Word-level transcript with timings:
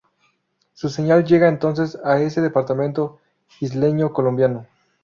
Su 0.73 0.89
señal 0.89 1.25
llega 1.25 1.47
entonces 1.47 1.95
a 2.03 2.19
ese 2.19 2.41
departamento 2.41 3.19
isleño 3.59 4.11
colombiano. 4.11 4.65